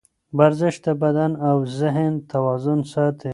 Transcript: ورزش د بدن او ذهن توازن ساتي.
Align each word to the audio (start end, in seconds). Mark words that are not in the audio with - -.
ورزش 0.37 0.75
د 0.85 0.87
بدن 1.01 1.31
او 1.47 1.57
ذهن 1.79 2.13
توازن 2.31 2.79
ساتي. 2.93 3.29